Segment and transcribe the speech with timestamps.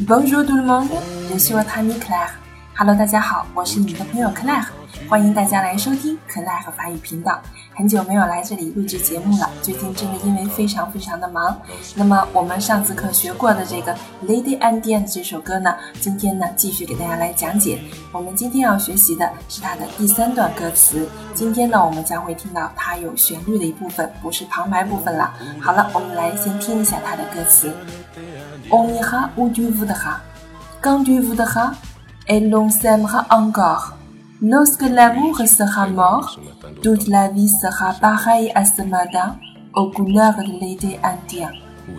[0.00, 0.88] Bonjour tout le monde,
[1.32, 2.34] je suis votre ami Claire.
[2.76, 4.66] Hello，大家好，我是你的朋友 Claire，
[5.09, 7.41] 欢迎大家来收听 Claire 法语频道。
[7.75, 11.57] 很久没有来这里录制节目了，最近真的因为非常非常的忙。
[11.95, 13.95] 那么我们上次课学过的这个
[14.27, 17.79] Lady and d a n c e 这首歌呢，今天呢继续给大家来讲解。
[18.11, 21.07] 我们今天要学习的是它的第三段歌词。
[21.33, 25.33] 今天呢，我们将会听到它有旋律的一部分，不是旁白部分了。
[25.61, 27.73] 好了，我们来先听一下它的歌词。
[28.69, 30.17] On ira où tu voudras,
[30.81, 31.73] quand tu voudras,
[32.27, 33.98] et l'on s'aimera encore.
[34.41, 36.39] Lorsque l'amour sera mort,
[36.81, 39.35] toute la vie sera pareille à ce matin,
[39.75, 41.49] aux couleurs de l'été indien。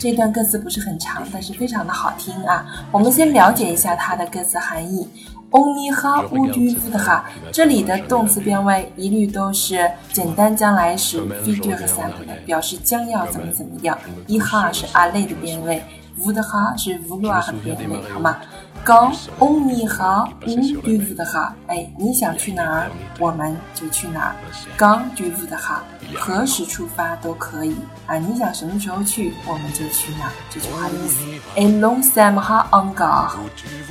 [0.00, 2.66] 这段歌词不是很长，但是非常的好听啊。
[2.90, 5.08] 我们先了解一下它的歌词含义。
[5.52, 13.96] Only ha u d u v ha，这里的动词变位一律都是简单将来时 future simple 的，表示将要怎么怎么样。
[14.26, 15.80] 一哈是 a 类的变位
[16.20, 18.36] ，would ha 是 would 的变位，好吗？
[18.84, 24.36] 刚，on 你好，嗯，对付的哈，哎，你想去哪儿，我们就去哪儿。
[24.76, 25.82] 刚，对付的哈，
[26.16, 27.74] 何时出发都可以
[28.06, 30.32] 啊，你想什么时候去，我们就去哪儿。
[30.50, 31.24] 这句话的意思。
[31.54, 33.30] A long time ha on ga，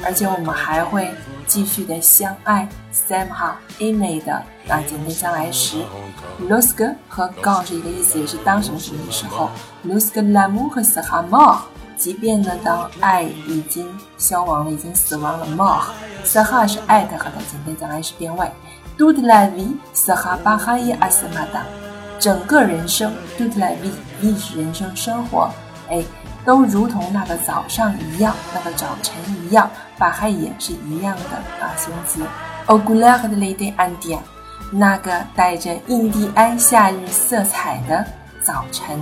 [0.05, 1.11] 而且我们还会
[1.47, 2.69] 继续的相爱。
[2.93, 4.31] Sam ha a 美的
[4.69, 5.77] 啊，简单将来时。
[6.47, 9.49] Lorsque 和 ga 是一个意思，也是当什么什么的时候。
[9.87, 11.61] Lorsque l'amour sera mort。
[11.97, 15.81] 即便呢，当爱已经消亡了，已经死亡了，mor
[16.25, 18.49] Sahar 是爱的和的，简单讲来是变位。
[18.97, 21.63] dud la vi s a h a b a h a y asmada，
[22.19, 23.91] 整个人生 dud la vi
[24.21, 25.49] vi 是人生生活，
[25.89, 26.03] 哎，
[26.45, 32.21] 都如同那个早上一样，那个早晨一样 b a h 也是一样的啊，形容词。
[32.67, 34.19] o g u l a d l e de andia，
[34.71, 38.05] 那个带着印第安夏日色彩的
[38.41, 39.01] 早晨。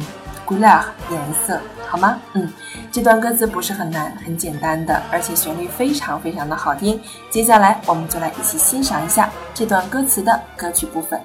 [0.51, 2.17] Blue 颜色，好吗？
[2.33, 2.51] 嗯，
[2.91, 6.99] 这段歌词不是很难，很简单的，而且旋律非常非常的好听。
[7.29, 11.19] 接下来，我们就来一起欣赏一下这段歌词的歌曲部分。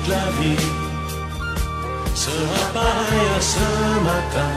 [0.00, 0.56] Toute la vie
[2.14, 3.66] sera pareil à ce
[4.04, 4.52] matin.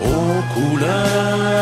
[0.00, 1.59] Aux couleurs